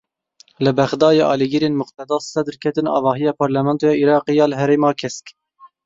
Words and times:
Li 0.67 0.71
Bexdayê, 0.79 1.21
alîgirên 1.33 1.73
Muqteda 1.81 2.17
Sedr 2.31 2.55
ketin 2.65 2.87
avahiya 2.97 3.33
Parlamentoya 3.43 3.95
Iraqê 4.03 4.33
ya 4.41 4.45
li 4.51 4.55
Herêma 4.61 4.91
Kesk. 5.03 5.25